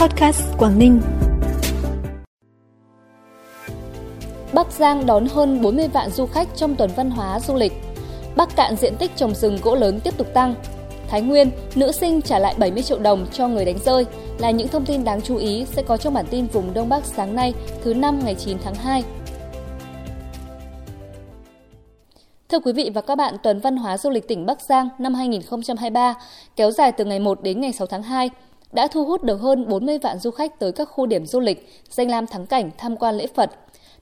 Podcast 0.00 0.42
Quảng 0.58 0.78
Ninh. 0.78 1.00
Bắc 4.52 4.72
Giang 4.72 5.06
đón 5.06 5.26
hơn 5.26 5.62
40 5.62 5.88
vạn 5.88 6.10
du 6.10 6.26
khách 6.26 6.48
trong 6.56 6.76
tuần 6.76 6.90
văn 6.96 7.10
hóa 7.10 7.40
du 7.40 7.54
lịch. 7.54 7.72
Bắc 8.36 8.56
Cạn 8.56 8.76
diện 8.76 8.96
tích 8.98 9.10
trồng 9.16 9.34
rừng 9.34 9.58
gỗ 9.62 9.74
lớn 9.74 10.00
tiếp 10.04 10.18
tục 10.18 10.26
tăng. 10.34 10.54
Thái 11.08 11.22
Nguyên, 11.22 11.50
nữ 11.74 11.92
sinh 11.92 12.22
trả 12.22 12.38
lại 12.38 12.54
70 12.58 12.82
triệu 12.82 12.98
đồng 12.98 13.26
cho 13.32 13.48
người 13.48 13.64
đánh 13.64 13.78
rơi 13.84 14.06
là 14.38 14.50
những 14.50 14.68
thông 14.68 14.86
tin 14.86 15.04
đáng 15.04 15.20
chú 15.20 15.36
ý 15.36 15.64
sẽ 15.64 15.82
có 15.82 15.96
trong 15.96 16.14
bản 16.14 16.26
tin 16.30 16.46
vùng 16.46 16.74
Đông 16.74 16.88
Bắc 16.88 17.04
sáng 17.04 17.34
nay, 17.34 17.54
thứ 17.84 17.94
năm 17.94 18.20
ngày 18.24 18.34
9 18.34 18.58
tháng 18.64 18.74
2. 18.74 19.04
Thưa 22.48 22.58
quý 22.58 22.72
vị 22.72 22.90
và 22.94 23.00
các 23.00 23.14
bạn, 23.14 23.34
tuần 23.42 23.60
văn 23.60 23.76
hóa 23.76 23.98
du 23.98 24.10
lịch 24.10 24.28
tỉnh 24.28 24.46
Bắc 24.46 24.60
Giang 24.60 24.88
năm 24.98 25.14
2023 25.14 26.14
kéo 26.56 26.70
dài 26.70 26.92
từ 26.92 27.04
ngày 27.04 27.18
1 27.20 27.42
đến 27.42 27.60
ngày 27.60 27.72
6 27.72 27.86
tháng 27.86 28.02
2 28.02 28.30
đã 28.72 28.88
thu 28.88 29.04
hút 29.04 29.22
được 29.22 29.40
hơn 29.40 29.68
40 29.68 29.98
vạn 29.98 30.18
du 30.18 30.30
khách 30.30 30.58
tới 30.58 30.72
các 30.72 30.84
khu 30.84 31.06
điểm 31.06 31.26
du 31.26 31.40
lịch, 31.40 31.68
danh 31.90 32.10
lam 32.10 32.26
thắng 32.26 32.46
cảnh 32.46 32.70
tham 32.78 32.96
quan 32.96 33.16
lễ 33.16 33.26
Phật. 33.34 33.50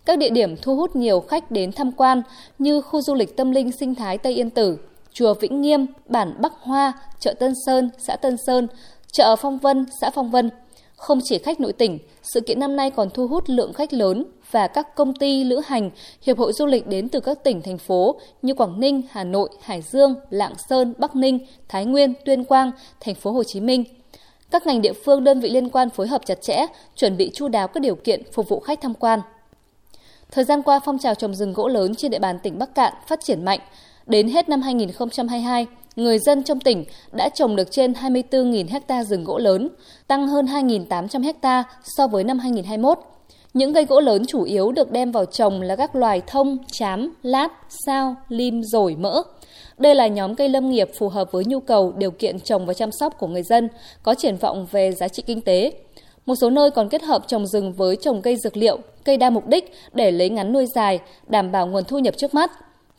Các 0.04 0.18
địa 0.18 0.30
điểm 0.30 0.56
thu 0.56 0.76
hút 0.76 0.96
nhiều 0.96 1.20
khách 1.20 1.50
đến 1.50 1.72
tham 1.72 1.92
quan 1.92 2.22
như 2.58 2.80
khu 2.80 3.02
du 3.02 3.14
lịch 3.14 3.36
tâm 3.36 3.50
linh 3.50 3.72
sinh 3.72 3.94
thái 3.94 4.18
Tây 4.18 4.34
Yên 4.34 4.50
Tử, 4.50 4.78
chùa 5.12 5.34
Vĩnh 5.34 5.60
Nghiêm, 5.60 5.86
bản 6.06 6.34
Bắc 6.40 6.52
Hoa, 6.60 6.92
chợ 7.20 7.34
Tân 7.38 7.52
Sơn, 7.66 7.90
xã 7.98 8.16
Tân 8.16 8.36
Sơn, 8.46 8.68
chợ 9.12 9.36
Phong 9.36 9.58
Vân, 9.58 9.86
xã 10.00 10.10
Phong 10.10 10.30
Vân. 10.30 10.50
Không 10.96 11.20
chỉ 11.24 11.38
khách 11.38 11.60
nội 11.60 11.72
tỉnh, 11.72 11.98
sự 12.34 12.40
kiện 12.40 12.60
năm 12.60 12.76
nay 12.76 12.90
còn 12.90 13.10
thu 13.10 13.26
hút 13.26 13.44
lượng 13.46 13.72
khách 13.72 13.92
lớn 13.92 14.24
và 14.50 14.66
các 14.66 14.94
công 14.94 15.14
ty 15.14 15.44
lữ 15.44 15.60
hành, 15.66 15.90
hiệp 16.22 16.38
hội 16.38 16.52
du 16.52 16.66
lịch 16.66 16.86
đến 16.86 17.08
từ 17.08 17.20
các 17.20 17.44
tỉnh, 17.44 17.62
thành 17.62 17.78
phố 17.78 18.20
như 18.42 18.54
Quảng 18.54 18.80
Ninh, 18.80 19.02
Hà 19.10 19.24
Nội, 19.24 19.48
Hải 19.62 19.82
Dương, 19.82 20.14
Lạng 20.30 20.54
Sơn, 20.68 20.94
Bắc 20.98 21.16
Ninh, 21.16 21.38
Thái 21.68 21.84
Nguyên, 21.84 22.14
Tuyên 22.24 22.44
Quang, 22.44 22.70
thành 23.00 23.14
phố 23.14 23.30
Hồ 23.30 23.42
Chí 23.46 23.60
Minh. 23.60 23.84
Các 24.50 24.66
ngành 24.66 24.82
địa 24.82 24.92
phương 24.92 25.24
đơn 25.24 25.40
vị 25.40 25.50
liên 25.50 25.68
quan 25.68 25.90
phối 25.90 26.08
hợp 26.08 26.26
chặt 26.26 26.42
chẽ, 26.42 26.66
chuẩn 26.96 27.16
bị 27.16 27.30
chu 27.34 27.48
đáo 27.48 27.68
các 27.68 27.80
điều 27.80 27.94
kiện 27.94 28.22
phục 28.32 28.48
vụ 28.48 28.60
khách 28.60 28.80
tham 28.80 28.94
quan. 28.94 29.20
Thời 30.30 30.44
gian 30.44 30.62
qua, 30.62 30.80
phong 30.84 30.98
trào 30.98 31.14
trồng 31.14 31.34
rừng 31.34 31.52
gỗ 31.52 31.68
lớn 31.68 31.94
trên 31.94 32.10
địa 32.10 32.18
bàn 32.18 32.38
tỉnh 32.42 32.58
Bắc 32.58 32.74
Cạn 32.74 32.92
phát 33.06 33.20
triển 33.20 33.44
mạnh. 33.44 33.60
Đến 34.06 34.28
hết 34.28 34.48
năm 34.48 34.62
2022, 34.62 35.66
người 35.96 36.18
dân 36.18 36.42
trong 36.42 36.60
tỉnh 36.60 36.84
đã 37.12 37.28
trồng 37.28 37.56
được 37.56 37.70
trên 37.70 37.92
24.000 37.92 38.80
ha 38.88 39.04
rừng 39.04 39.24
gỗ 39.24 39.38
lớn, 39.38 39.68
tăng 40.06 40.28
hơn 40.28 40.46
2.800 40.46 41.32
ha 41.42 41.64
so 41.84 42.06
với 42.06 42.24
năm 42.24 42.38
2021. 42.38 43.17
Những 43.54 43.74
cây 43.74 43.84
gỗ 43.84 44.00
lớn 44.00 44.22
chủ 44.26 44.42
yếu 44.42 44.72
được 44.72 44.90
đem 44.90 45.12
vào 45.12 45.24
trồng 45.24 45.62
là 45.62 45.76
các 45.76 45.96
loài 45.96 46.22
thông, 46.26 46.58
chám, 46.72 47.14
lát, 47.22 47.48
sao, 47.86 48.16
lim, 48.28 48.62
rổi, 48.62 48.96
mỡ. 48.96 49.22
Đây 49.78 49.94
là 49.94 50.06
nhóm 50.06 50.34
cây 50.34 50.48
lâm 50.48 50.70
nghiệp 50.70 50.90
phù 50.98 51.08
hợp 51.08 51.32
với 51.32 51.44
nhu 51.44 51.60
cầu, 51.60 51.92
điều 51.96 52.10
kiện 52.10 52.40
trồng 52.40 52.66
và 52.66 52.74
chăm 52.74 52.90
sóc 52.92 53.18
của 53.18 53.26
người 53.26 53.42
dân, 53.42 53.68
có 54.02 54.14
triển 54.14 54.36
vọng 54.36 54.66
về 54.70 54.92
giá 54.92 55.08
trị 55.08 55.22
kinh 55.26 55.40
tế. 55.40 55.72
Một 56.26 56.34
số 56.34 56.50
nơi 56.50 56.70
còn 56.70 56.88
kết 56.88 57.02
hợp 57.02 57.22
trồng 57.26 57.46
rừng 57.46 57.72
với 57.72 57.96
trồng 57.96 58.22
cây 58.22 58.36
dược 58.36 58.56
liệu, 58.56 58.78
cây 59.04 59.16
đa 59.16 59.30
mục 59.30 59.46
đích 59.46 59.72
để 59.92 60.10
lấy 60.10 60.30
ngắn 60.30 60.52
nuôi 60.52 60.66
dài, 60.74 60.98
đảm 61.26 61.52
bảo 61.52 61.66
nguồn 61.66 61.84
thu 61.84 61.98
nhập 61.98 62.16
trước 62.16 62.34
mắt. 62.34 62.50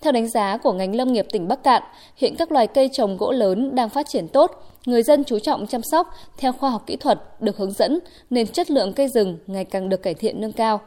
Theo 0.01 0.11
đánh 0.11 0.27
giá 0.27 0.57
của 0.57 0.73
ngành 0.73 0.95
lâm 0.95 1.13
nghiệp 1.13 1.25
tỉnh 1.31 1.47
Bắc 1.47 1.63
Cạn, 1.63 1.83
hiện 2.15 2.35
các 2.35 2.51
loài 2.51 2.67
cây 2.67 2.89
trồng 2.93 3.17
gỗ 3.17 3.31
lớn 3.31 3.75
đang 3.75 3.89
phát 3.89 4.07
triển 4.09 4.27
tốt, 4.27 4.51
người 4.85 5.03
dân 5.03 5.23
chú 5.23 5.39
trọng 5.39 5.67
chăm 5.67 5.81
sóc 5.83 6.13
theo 6.37 6.51
khoa 6.51 6.69
học 6.69 6.83
kỹ 6.85 6.95
thuật 6.95 7.19
được 7.39 7.57
hướng 7.57 7.71
dẫn 7.71 7.99
nên 8.29 8.47
chất 8.47 8.71
lượng 8.71 8.93
cây 8.93 9.07
rừng 9.07 9.37
ngày 9.47 9.65
càng 9.65 9.89
được 9.89 10.03
cải 10.03 10.13
thiện 10.13 10.41
nâng 10.41 10.51
cao. 10.51 10.81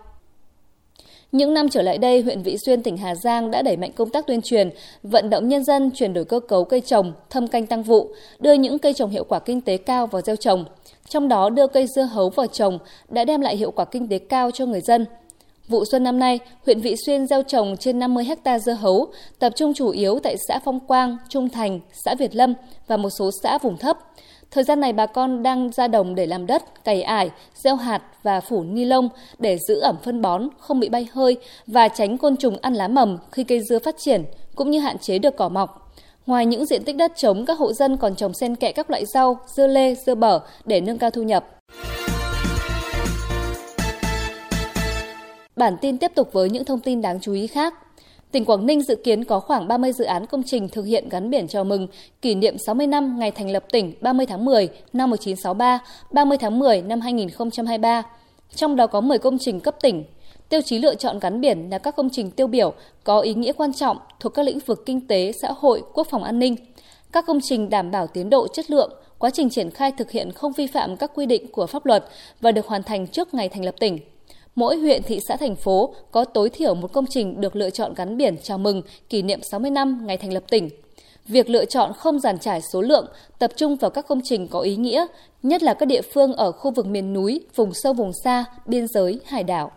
Những 1.32 1.54
năm 1.54 1.69
trở 1.69 1.82
lại 1.82 1.98
đây, 1.98 2.22
huyện 2.22 2.42
Vị 2.42 2.56
Xuyên, 2.66 2.82
tỉnh 2.82 2.96
Hà 2.96 3.14
Giang 3.14 3.50
đã 3.50 3.62
đẩy 3.62 3.77
mạnh 3.77 3.92
công 3.92 4.10
tác 4.10 4.27
tuyên 4.27 4.42
truyền, 4.42 4.70
vận 5.02 5.30
động 5.30 5.48
nhân 5.48 5.64
dân 5.64 5.91
chuyển 5.94 6.14
đổi 6.14 6.24
cơ 6.24 6.41
cấu 6.41 6.64
cây 6.64 6.80
trồng, 6.80 7.12
thâm 7.30 7.48
canh 7.48 7.66
tăng 7.66 7.82
vụ, 7.82 8.10
đưa 8.38 8.52
những 8.52 8.78
cây 8.78 8.94
trồng 8.94 9.10
hiệu 9.10 9.24
quả 9.24 9.38
kinh 9.38 9.60
tế 9.60 9.76
cao 9.76 10.06
vào 10.06 10.22
gieo 10.22 10.36
trồng. 10.36 10.64
Trong 11.08 11.28
đó 11.28 11.50
đưa 11.50 11.66
cây 11.66 11.86
dưa 11.86 12.02
hấu 12.02 12.30
vào 12.30 12.47
trồng 12.47 12.78
đã 13.08 13.24
đem 13.24 13.41
lại 13.41 13.56
hiệu 13.56 13.70
quả 13.70 13.84
kinh 13.84 14.08
tế 14.08 14.19
cao 14.19 14.50
cho 14.50 14.66
người 14.66 14.80
dân. 14.80 15.06
Vụ 15.68 15.84
xuân 15.84 16.05
năm 16.05 16.18
nay, 16.18 16.38
huyện 16.66 16.80
Vị 16.80 16.94
Xuyên 17.06 17.27
gieo 17.27 17.42
trồng 17.42 17.77
trên 17.77 17.98
50 17.98 18.24
ha 18.44 18.59
dưa 18.59 18.72
hấu, 18.72 19.06
tập 19.38 19.53
trung 19.56 19.75
chủ 19.75 19.91
yếu 19.91 20.19
tại 20.22 20.37
xã 20.48 20.59
Phong 20.64 20.81
Quang, 20.81 21.16
Trung 21.28 21.48
Thành, 21.48 21.81
xã 22.04 22.14
Việt 22.14 22.34
Lâm 22.34 22.54
và 22.87 22.97
một 22.97 23.10
số 23.19 23.31
xã 23.42 23.59
vùng 23.59 23.76
thấp. 23.76 23.98
Thời 24.50 24.64
gian 24.64 24.81
này 24.81 24.92
bà 24.92 25.06
con 25.06 25.42
đang 25.42 25.70
ra 25.72 25.88
đồng 25.88 26.14
để 26.14 26.26
làm 26.26 26.47
đất, 26.47 26.84
cày 26.84 27.03
ải, 27.03 27.31
gieo 27.54 27.76
hạt 27.76 28.03
và 28.22 28.41
phủ 28.41 28.62
ni 28.62 28.84
lông 28.84 29.09
để 29.38 29.59
giữ 29.69 29.81
ẩm 29.81 29.97
phân 30.04 30.22
bón, 30.22 30.48
không 30.59 30.81
bị 30.81 30.88
bay 30.88 31.09
hơi 31.12 31.37
và 31.66 31.88
tránh 31.88 32.19
côn 32.19 32.37
trùng 32.37 32.56
ăn 32.62 32.75
lá 32.75 32.88
mầm 32.88 33.19
khi 33.32 33.44
cây 33.44 33.60
dưa 33.60 33.78
phát 33.78 33.94
triển, 33.98 34.25
cũng 34.54 34.70
như 34.70 34.81
hạn 34.81 34.98
chế 34.98 35.19
được 35.19 35.37
cỏ 35.37 35.48
mọc. 35.48 35.94
Ngoài 36.26 36.47
những 36.47 36.66
diện 36.66 36.84
tích 36.84 36.97
đất 36.97 37.12
trống, 37.16 37.47
các 37.47 37.58
hộ 37.58 37.72
dân 37.72 37.97
còn 37.97 38.14
trồng 38.14 38.34
xen 38.34 38.56
kẽ 38.56 38.72
các 38.72 38.91
loại 38.91 39.06
rau, 39.06 39.38
dưa 39.56 39.66
lê, 39.66 39.94
dưa 39.94 40.14
bở 40.14 40.41
để 40.64 40.81
nâng 40.81 40.98
cao 40.98 41.10
thu 41.10 41.22
nhập. 41.22 41.44
Bản 45.62 45.77
tin 45.81 45.99
tiếp 45.99 46.12
tục 46.15 46.33
với 46.33 46.50
những 46.50 46.65
thông 46.65 46.81
tin 46.81 47.03
đáng 47.03 47.21
chú 47.21 47.33
ý 47.33 47.47
khác. 47.47 47.75
Tỉnh 48.31 48.45
Quảng 48.45 48.67
Ninh 48.67 48.83
dự 48.83 48.97
kiến 48.97 49.25
có 49.25 49.41
khoảng 49.41 49.69
30 49.69 49.93
dự 49.93 50.05
án 50.05 50.27
công 50.27 50.43
trình 50.47 50.69
thực 50.69 50.83
hiện 50.83 51.09
gắn 51.09 51.31
biển 51.31 51.49
chào 51.49 51.65
mừng 51.65 51.87
kỷ 52.23 52.34
niệm 52.34 52.59
60 52.59 52.87
năm 52.87 53.19
ngày 53.19 53.31
thành 53.31 53.50
lập 53.50 53.65
tỉnh 53.73 53.95
30 54.00 54.27
tháng 54.27 54.45
10 54.45 54.69
năm 54.93 55.11
1963, 55.11 55.78
30 56.12 56.39
tháng 56.39 56.59
10 56.59 56.83
năm 56.83 57.00
2023. 57.00 58.03
Trong 58.55 58.77
đó 58.77 58.87
có 58.87 59.00
10 59.00 59.19
công 59.19 59.39
trình 59.39 59.61
cấp 59.61 59.77
tỉnh. 59.83 60.05
Tiêu 60.49 60.61
chí 60.65 60.78
lựa 60.78 60.95
chọn 60.95 61.19
gắn 61.19 61.41
biển 61.41 61.71
là 61.71 61.79
các 61.79 61.97
công 61.97 62.09
trình 62.12 62.31
tiêu 62.31 62.47
biểu 62.47 62.73
có 63.05 63.21
ý 63.21 63.34
nghĩa 63.34 63.53
quan 63.53 63.73
trọng 63.73 63.97
thuộc 64.21 64.34
các 64.34 64.47
lĩnh 64.47 64.59
vực 64.59 64.83
kinh 64.87 65.06
tế, 65.06 65.33
xã 65.43 65.49
hội, 65.56 65.83
quốc 65.94 66.06
phòng 66.11 66.25
an 66.25 66.39
ninh. 66.39 66.56
Các 67.12 67.27
công 67.27 67.41
trình 67.43 67.71
đảm 67.71 67.91
bảo 67.91 68.06
tiến 68.06 68.31
độ 68.31 68.49
chất 68.49 68.71
lượng, 68.71 68.93
quá 69.19 69.31
trình 69.31 69.50
triển 69.50 69.71
khai 69.71 69.93
thực 69.99 70.11
hiện 70.11 70.33
không 70.33 70.53
vi 70.53 70.67
phạm 70.67 70.97
các 70.97 71.11
quy 71.15 71.27
định 71.27 71.53
của 71.53 71.67
pháp 71.67 71.87
luật 71.87 72.05
và 72.41 72.53
được 72.53 72.67
hoàn 72.67 72.83
thành 72.83 73.06
trước 73.06 73.34
ngày 73.34 73.49
thành 73.49 73.65
lập 73.65 73.75
tỉnh. 73.81 73.99
Mỗi 74.54 74.76
huyện, 74.76 75.02
thị 75.02 75.20
xã, 75.28 75.36
thành 75.36 75.56
phố 75.56 75.94
có 76.10 76.24
tối 76.24 76.50
thiểu 76.50 76.74
một 76.74 76.92
công 76.92 77.06
trình 77.06 77.40
được 77.40 77.56
lựa 77.56 77.70
chọn 77.70 77.94
gắn 77.94 78.16
biển 78.16 78.36
chào 78.42 78.58
mừng 78.58 78.82
kỷ 79.08 79.22
niệm 79.22 79.42
60 79.42 79.70
năm 79.70 80.06
ngày 80.06 80.16
thành 80.16 80.32
lập 80.32 80.42
tỉnh. 80.50 80.68
Việc 81.28 81.50
lựa 81.50 81.64
chọn 81.64 81.92
không 81.92 82.20
giàn 82.20 82.38
trải 82.38 82.60
số 82.72 82.82
lượng, 82.82 83.06
tập 83.38 83.50
trung 83.56 83.76
vào 83.76 83.90
các 83.90 84.06
công 84.08 84.20
trình 84.24 84.48
có 84.48 84.60
ý 84.60 84.76
nghĩa, 84.76 85.06
nhất 85.42 85.62
là 85.62 85.74
các 85.74 85.86
địa 85.86 86.02
phương 86.02 86.32
ở 86.32 86.52
khu 86.52 86.70
vực 86.70 86.86
miền 86.86 87.12
núi, 87.12 87.40
vùng 87.54 87.74
sâu 87.74 87.92
vùng 87.92 88.12
xa, 88.24 88.44
biên 88.66 88.86
giới, 88.88 89.20
hải 89.24 89.44
đảo. 89.44 89.70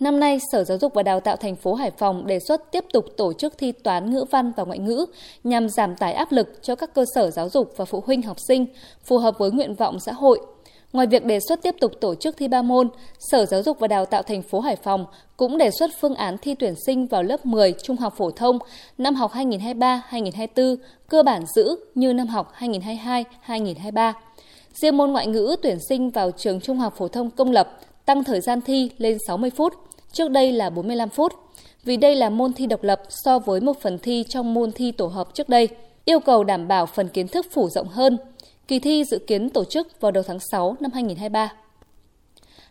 Năm 0.00 0.20
nay, 0.20 0.38
Sở 0.52 0.64
Giáo 0.64 0.78
dục 0.78 0.94
và 0.94 1.02
Đào 1.02 1.20
tạo 1.20 1.36
thành 1.36 1.56
phố 1.56 1.74
Hải 1.74 1.90
Phòng 1.90 2.26
đề 2.26 2.38
xuất 2.38 2.72
tiếp 2.72 2.84
tục 2.92 3.04
tổ 3.16 3.32
chức 3.32 3.58
thi 3.58 3.72
toán 3.72 4.10
ngữ 4.10 4.24
văn 4.30 4.52
và 4.56 4.64
ngoại 4.64 4.78
ngữ 4.78 5.06
nhằm 5.44 5.68
giảm 5.68 5.96
tải 5.96 6.12
áp 6.12 6.32
lực 6.32 6.62
cho 6.62 6.74
các 6.74 6.94
cơ 6.94 7.04
sở 7.14 7.30
giáo 7.30 7.48
dục 7.48 7.72
và 7.76 7.84
phụ 7.84 8.02
huynh 8.06 8.22
học 8.22 8.36
sinh, 8.48 8.66
phù 9.04 9.18
hợp 9.18 9.38
với 9.38 9.50
nguyện 9.50 9.74
vọng 9.74 10.00
xã 10.00 10.12
hội– 10.12 10.40
Ngoài 10.94 11.06
việc 11.06 11.24
đề 11.24 11.38
xuất 11.48 11.62
tiếp 11.62 11.74
tục 11.80 11.92
tổ 12.00 12.14
chức 12.14 12.36
thi 12.36 12.48
ba 12.48 12.62
môn, 12.62 12.88
Sở 13.18 13.46
Giáo 13.46 13.62
dục 13.62 13.78
và 13.78 13.88
Đào 13.88 14.06
tạo 14.06 14.22
thành 14.22 14.42
phố 14.42 14.60
Hải 14.60 14.76
Phòng 14.76 15.06
cũng 15.36 15.58
đề 15.58 15.70
xuất 15.70 15.90
phương 16.00 16.14
án 16.14 16.36
thi 16.38 16.54
tuyển 16.54 16.74
sinh 16.86 17.06
vào 17.06 17.22
lớp 17.22 17.46
10 17.46 17.74
trung 17.82 17.96
học 17.96 18.14
phổ 18.16 18.30
thông 18.30 18.58
năm 18.98 19.14
học 19.14 19.32
2023-2024 19.34 20.76
cơ 21.08 21.22
bản 21.22 21.44
giữ 21.54 21.76
như 21.94 22.12
năm 22.12 22.26
học 22.26 22.52
2022-2023. 22.58 24.12
Riêng 24.74 24.96
môn 24.96 25.12
ngoại 25.12 25.26
ngữ 25.26 25.56
tuyển 25.62 25.78
sinh 25.88 26.10
vào 26.10 26.30
trường 26.30 26.60
trung 26.60 26.78
học 26.78 26.94
phổ 26.96 27.08
thông 27.08 27.30
công 27.30 27.50
lập 27.50 27.78
tăng 28.04 28.24
thời 28.24 28.40
gian 28.40 28.60
thi 28.60 28.90
lên 28.98 29.18
60 29.26 29.50
phút, 29.50 29.74
trước 30.12 30.30
đây 30.30 30.52
là 30.52 30.70
45 30.70 31.08
phút, 31.08 31.32
vì 31.84 31.96
đây 31.96 32.16
là 32.16 32.30
môn 32.30 32.52
thi 32.52 32.66
độc 32.66 32.82
lập 32.82 33.02
so 33.08 33.38
với 33.38 33.60
một 33.60 33.80
phần 33.80 33.98
thi 33.98 34.24
trong 34.28 34.54
môn 34.54 34.72
thi 34.72 34.92
tổ 34.92 35.06
hợp 35.06 35.34
trước 35.34 35.48
đây, 35.48 35.68
yêu 36.04 36.20
cầu 36.20 36.44
đảm 36.44 36.68
bảo 36.68 36.86
phần 36.86 37.08
kiến 37.08 37.28
thức 37.28 37.46
phủ 37.52 37.68
rộng 37.68 37.88
hơn– 37.88 38.18
Kỳ 38.68 38.78
thi 38.78 39.04
dự 39.04 39.18
kiến 39.18 39.50
tổ 39.50 39.64
chức 39.64 40.00
vào 40.00 40.12
đầu 40.12 40.24
tháng 40.26 40.38
6 40.50 40.76
năm 40.80 40.90
2023. 40.94 41.52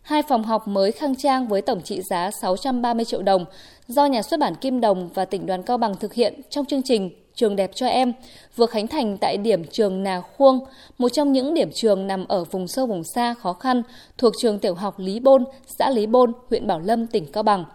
Hai 0.01 0.23
phòng 0.23 0.43
học 0.43 0.67
mới 0.67 0.91
khang 0.91 1.15
trang 1.15 1.47
với 1.47 1.61
tổng 1.61 1.81
trị 1.81 2.01
giá 2.01 2.31
630 2.41 3.05
triệu 3.05 3.21
đồng 3.21 3.45
do 3.87 4.05
nhà 4.05 4.21
xuất 4.21 4.39
bản 4.39 4.55
Kim 4.55 4.81
Đồng 4.81 5.09
và 5.13 5.25
tỉnh 5.25 5.45
đoàn 5.45 5.63
Cao 5.63 5.77
Bằng 5.77 5.95
thực 5.95 6.13
hiện 6.13 6.41
trong 6.49 6.65
chương 6.65 6.83
trình 6.83 7.09
Trường 7.35 7.55
đẹp 7.55 7.71
cho 7.75 7.87
em 7.87 8.13
vừa 8.55 8.65
khánh 8.65 8.87
thành 8.87 9.17
tại 9.17 9.37
điểm 9.37 9.63
trường 9.71 10.03
Nà 10.03 10.21
Khuông, 10.21 10.59
một 10.97 11.09
trong 11.09 11.33
những 11.33 11.53
điểm 11.53 11.69
trường 11.73 12.07
nằm 12.07 12.25
ở 12.27 12.43
vùng 12.43 12.67
sâu 12.67 12.85
vùng 12.85 13.03
xa 13.03 13.33
khó 13.33 13.53
khăn 13.53 13.83
thuộc 14.17 14.33
trường 14.37 14.59
tiểu 14.59 14.75
học 14.75 14.99
Lý 14.99 15.19
Bôn, 15.19 15.45
xã 15.79 15.89
Lý 15.89 16.05
Bôn, 16.05 16.31
huyện 16.49 16.67
Bảo 16.67 16.79
Lâm, 16.79 17.07
tỉnh 17.07 17.31
Cao 17.31 17.43
Bằng. 17.43 17.65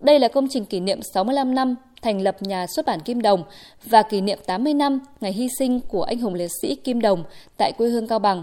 Đây 0.00 0.18
là 0.18 0.28
công 0.28 0.48
trình 0.50 0.64
kỷ 0.64 0.80
niệm 0.80 1.00
65 1.14 1.54
năm 1.54 1.74
thành 2.02 2.20
lập 2.20 2.36
nhà 2.40 2.66
xuất 2.66 2.86
bản 2.86 3.00
Kim 3.00 3.22
Đồng 3.22 3.44
và 3.84 4.02
kỷ 4.02 4.20
niệm 4.20 4.38
80 4.46 4.74
năm 4.74 5.00
ngày 5.20 5.32
hy 5.32 5.48
sinh 5.58 5.80
của 5.80 6.02
anh 6.02 6.18
hùng 6.18 6.34
liệt 6.34 6.50
sĩ 6.62 6.74
Kim 6.74 7.00
Đồng 7.00 7.24
tại 7.56 7.72
quê 7.72 7.88
hương 7.88 8.08
Cao 8.08 8.18
Bằng. 8.18 8.42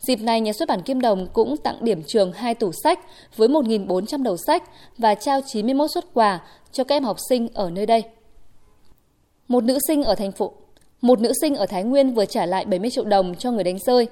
Dịp 0.00 0.20
này, 0.20 0.40
nhà 0.40 0.52
xuất 0.52 0.68
bản 0.68 0.82
Kim 0.82 1.00
Đồng 1.00 1.26
cũng 1.32 1.56
tặng 1.56 1.76
điểm 1.80 2.02
trường 2.06 2.32
hai 2.32 2.54
tủ 2.54 2.72
sách 2.84 3.00
với 3.36 3.48
1.400 3.48 4.22
đầu 4.22 4.36
sách 4.46 4.62
và 4.98 5.14
trao 5.14 5.40
91 5.46 5.90
xuất 5.94 6.14
quà 6.14 6.40
cho 6.72 6.84
các 6.84 6.96
em 6.96 7.04
học 7.04 7.16
sinh 7.28 7.48
ở 7.54 7.70
nơi 7.70 7.86
đây. 7.86 8.02
Một 9.48 9.64
nữ 9.64 9.78
sinh 9.88 10.02
ở 10.02 10.14
thành 10.14 10.32
phố 10.32 10.52
một 11.06 11.20
nữ 11.20 11.32
sinh 11.40 11.54
ở 11.54 11.66
Thái 11.66 11.84
Nguyên 11.84 12.14
vừa 12.14 12.24
trả 12.24 12.46
lại 12.46 12.64
70 12.64 12.90
triệu 12.90 13.04
đồng 13.04 13.34
cho 13.34 13.50
người 13.50 13.64
đánh 13.64 13.78
rơi. 13.78 14.06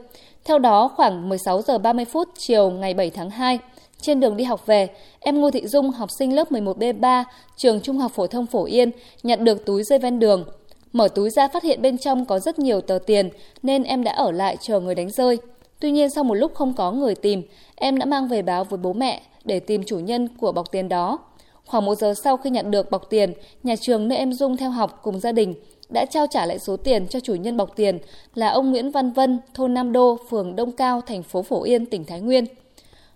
Theo 0.45 0.59
đó, 0.59 0.89
khoảng 0.97 1.29
16 1.29 1.63
giờ 1.63 1.79
30 1.79 2.05
phút 2.05 2.29
chiều 2.39 2.71
ngày 2.71 2.95
7 2.95 3.11
tháng 3.11 3.31
2, 3.31 3.59
trên 4.01 4.21
đường 4.21 4.37
đi 4.37 4.45
học 4.45 4.67
về, 4.67 4.89
em 5.21 5.41
Ngô 5.41 5.51
Thị 5.51 5.67
Dung, 5.67 5.91
học 5.91 6.09
sinh 6.19 6.35
lớp 6.35 6.53
11B3, 6.53 7.25
trường 7.57 7.81
Trung 7.81 7.99
học 7.99 8.13
phổ 8.15 8.27
thông 8.27 8.47
Phổ 8.47 8.65
Yên, 8.65 8.91
nhận 9.23 9.45
được 9.45 9.67
túi 9.67 9.83
rơi 9.83 9.99
ven 9.99 10.19
đường. 10.19 10.45
Mở 10.93 11.09
túi 11.09 11.31
ra 11.31 11.49
phát 11.49 11.63
hiện 11.63 11.83
bên 11.83 11.99
trong 11.99 12.25
có 12.25 12.39
rất 12.39 12.59
nhiều 12.59 12.81
tờ 12.81 12.99
tiền 13.07 13.29
nên 13.63 13.83
em 13.83 14.05
đã 14.05 14.13
ở 14.13 14.31
lại 14.31 14.57
chờ 14.61 14.81
người 14.81 14.95
đánh 14.95 15.11
rơi. 15.11 15.39
Tuy 15.81 15.91
nhiên 15.91 16.11
sau 16.11 16.25
một 16.25 16.35
lúc 16.35 16.55
không 16.55 16.75
có 16.75 16.93
người 16.93 17.15
tìm, 17.15 17.43
em 17.75 17.99
đã 17.99 18.05
mang 18.05 18.29
về 18.29 18.43
báo 18.43 18.65
với 18.65 18.79
bố 18.79 18.93
mẹ 18.93 19.23
để 19.45 19.61
tìm 19.61 19.83
chủ 19.85 19.99
nhân 19.99 20.29
của 20.29 20.53
bọc 20.53 20.73
tiền 20.73 20.89
đó. 20.89 21.19
Khoảng 21.67 21.85
một 21.85 21.95
giờ 21.95 22.15
sau 22.25 22.37
khi 22.37 22.51
nhận 22.51 22.71
được 22.71 22.91
bọc 22.91 23.11
tiền, 23.11 23.33
nhà 23.63 23.75
trường 23.81 24.09
nơi 24.09 24.19
em 24.19 24.33
Dung 24.33 24.57
theo 24.57 24.71
học 24.71 25.01
cùng 25.03 25.21
gia 25.21 25.33
đình 25.33 25.55
đã 25.95 26.05
trao 26.05 26.27
trả 26.31 26.47
lại 26.47 26.59
số 26.59 26.77
tiền 26.77 27.09
cho 27.09 27.21
chủ 27.21 27.35
nhân 27.35 27.57
bọc 27.57 27.77
tiền 27.77 27.99
là 28.35 28.49
ông 28.49 28.71
Nguyễn 28.71 28.91
Văn 28.91 29.13
Vân, 29.13 29.39
thôn 29.55 29.75
Nam 29.75 29.93
Đô, 29.93 30.19
phường 30.31 30.57
Đông 30.57 30.73
Cao, 30.73 31.01
thành 31.01 31.23
phố 31.23 31.43
Phổ 31.43 31.63
Yên, 31.63 31.87
tỉnh 31.87 32.05
Thái 32.05 32.21
Nguyên. 32.21 32.45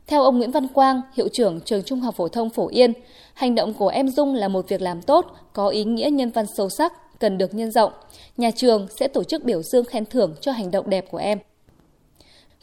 Theo 0.07 0.23
ông 0.23 0.39
Nguyễn 0.39 0.51
Văn 0.51 0.69
Quang, 0.69 1.01
hiệu 1.15 1.29
trưởng 1.29 1.61
trường 1.61 1.83
Trung 1.83 2.01
học 2.01 2.15
phổ 2.17 2.29
thông 2.29 2.51
Phổ 2.51 2.69
Yên, 2.69 2.93
hành 3.35 3.55
động 3.55 3.75
của 3.75 3.89
em 3.89 4.09
Dung 4.09 4.35
là 4.35 4.49
một 4.49 4.69
việc 4.69 4.83
làm 4.83 5.03
tốt, 5.03 5.27
có 5.53 5.69
ý 5.69 5.85
nghĩa 5.85 6.11
nhân 6.11 6.31
văn 6.31 6.47
sâu 6.57 6.69
sắc, 6.69 7.19
cần 7.21 7.39
được 7.39 7.55
nhân 7.55 7.71
rộng. 7.71 7.93
Nhà 8.37 8.51
trường 8.51 8.87
sẽ 9.01 9.09
tổ 9.09 9.25
chức 9.25 9.45
biểu 9.45 9.63
dương 9.63 9.85
khen 9.85 10.07
thưởng 10.07 10.35
cho 10.41 10.53
hành 10.53 10.71
động 10.71 10.91
đẹp 10.91 11.05
của 11.11 11.19
em. 11.19 11.39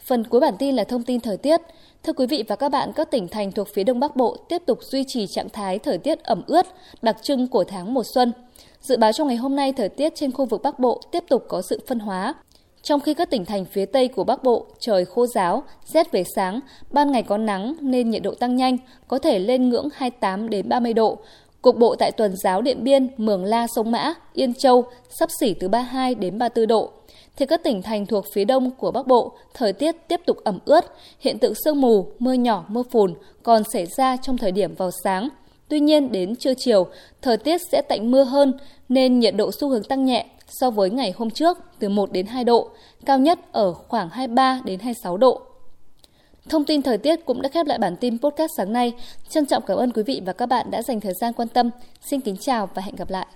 Phần 0.06 0.24
cuối 0.24 0.40
bản 0.40 0.54
tin 0.58 0.76
là 0.76 0.84
thông 0.84 1.02
tin 1.02 1.20
thời 1.20 1.36
tiết. 1.36 1.60
Thưa 2.02 2.12
quý 2.12 2.26
vị 2.26 2.44
và 2.48 2.56
các 2.56 2.68
bạn, 2.68 2.92
các 2.92 3.10
tỉnh 3.10 3.28
thành 3.28 3.52
thuộc 3.52 3.68
phía 3.74 3.84
Đông 3.84 4.00
Bắc 4.00 4.16
Bộ 4.16 4.36
tiếp 4.48 4.62
tục 4.66 4.78
duy 4.82 5.04
trì 5.04 5.26
trạng 5.26 5.48
thái 5.48 5.78
thời 5.78 5.98
tiết 5.98 6.22
ẩm 6.22 6.42
ướt, 6.46 6.66
đặc 7.02 7.16
trưng 7.22 7.48
của 7.48 7.64
tháng 7.64 7.94
mùa 7.94 8.02
xuân. 8.14 8.32
Dự 8.80 8.96
báo 8.96 9.12
trong 9.12 9.28
ngày 9.28 9.36
hôm 9.36 9.56
nay, 9.56 9.72
thời 9.72 9.88
tiết 9.88 10.14
trên 10.14 10.32
khu 10.32 10.44
vực 10.44 10.62
Bắc 10.62 10.78
Bộ 10.78 11.00
tiếp 11.10 11.24
tục 11.28 11.44
có 11.48 11.62
sự 11.62 11.80
phân 11.86 11.98
hóa. 11.98 12.34
Trong 12.82 13.00
khi 13.00 13.14
các 13.14 13.30
tỉnh 13.30 13.44
thành 13.44 13.64
phía 13.64 13.86
Tây 13.86 14.08
của 14.08 14.24
Bắc 14.24 14.42
Bộ 14.42 14.66
trời 14.78 15.04
khô 15.04 15.26
giáo, 15.26 15.62
rét 15.84 16.12
về 16.12 16.24
sáng, 16.36 16.60
ban 16.90 17.12
ngày 17.12 17.22
có 17.22 17.38
nắng 17.38 17.74
nên 17.80 18.10
nhiệt 18.10 18.22
độ 18.22 18.34
tăng 18.34 18.56
nhanh, 18.56 18.78
có 19.08 19.18
thể 19.18 19.38
lên 19.38 19.68
ngưỡng 19.68 19.88
28 19.94 20.50
đến 20.50 20.68
30 20.68 20.92
độ. 20.92 21.18
Cục 21.62 21.76
bộ 21.76 21.96
tại 21.96 22.12
tuần 22.12 22.36
giáo 22.36 22.62
Điện 22.62 22.84
Biên, 22.84 23.08
Mường 23.16 23.44
La, 23.44 23.66
Sông 23.66 23.90
Mã, 23.90 24.14
Yên 24.32 24.54
Châu 24.54 24.84
sắp 25.08 25.28
xỉ 25.40 25.54
từ 25.54 25.68
32 25.68 26.14
đến 26.14 26.38
34 26.38 26.66
độ. 26.66 26.92
Thì 27.36 27.46
các 27.46 27.62
tỉnh 27.62 27.82
thành 27.82 28.06
thuộc 28.06 28.24
phía 28.34 28.44
đông 28.44 28.70
của 28.70 28.90
Bắc 28.90 29.06
Bộ, 29.06 29.32
thời 29.54 29.72
tiết 29.72 30.08
tiếp 30.08 30.20
tục 30.26 30.36
ẩm 30.44 30.58
ướt, 30.64 30.84
hiện 31.20 31.38
tượng 31.38 31.52
sương 31.64 31.80
mù, 31.80 32.06
mưa 32.18 32.32
nhỏ, 32.32 32.64
mưa 32.68 32.82
phùn 32.92 33.14
còn 33.42 33.62
xảy 33.72 33.86
ra 33.86 34.16
trong 34.16 34.38
thời 34.38 34.52
điểm 34.52 34.74
vào 34.74 34.90
sáng. 35.04 35.28
Tuy 35.68 35.80
nhiên 35.80 36.12
đến 36.12 36.36
trưa 36.36 36.54
chiều, 36.58 36.86
thời 37.22 37.36
tiết 37.36 37.60
sẽ 37.72 37.82
tạnh 37.82 38.10
mưa 38.10 38.24
hơn 38.24 38.52
nên 38.88 39.18
nhiệt 39.18 39.34
độ 39.36 39.50
xu 39.60 39.68
hướng 39.68 39.84
tăng 39.84 40.04
nhẹ 40.04 40.26
so 40.48 40.70
với 40.70 40.90
ngày 40.90 41.14
hôm 41.16 41.30
trước 41.30 41.58
từ 41.78 41.88
1 41.88 42.12
đến 42.12 42.26
2 42.26 42.44
độ, 42.44 42.70
cao 43.04 43.18
nhất 43.18 43.38
ở 43.52 43.72
khoảng 43.72 44.08
23 44.08 44.60
đến 44.64 44.80
26 44.80 45.16
độ. 45.16 45.42
Thông 46.48 46.64
tin 46.64 46.82
thời 46.82 46.98
tiết 46.98 47.24
cũng 47.24 47.42
đã 47.42 47.48
khép 47.48 47.66
lại 47.66 47.78
bản 47.78 47.96
tin 47.96 48.18
podcast 48.18 48.50
sáng 48.56 48.72
nay. 48.72 48.92
Trân 49.28 49.46
trọng 49.46 49.62
cảm 49.66 49.76
ơn 49.76 49.92
quý 49.92 50.02
vị 50.02 50.22
và 50.26 50.32
các 50.32 50.46
bạn 50.46 50.70
đã 50.70 50.82
dành 50.82 51.00
thời 51.00 51.14
gian 51.20 51.32
quan 51.32 51.48
tâm. 51.48 51.70
Xin 52.10 52.20
kính 52.20 52.36
chào 52.36 52.68
và 52.74 52.82
hẹn 52.82 52.96
gặp 52.96 53.10
lại. 53.10 53.24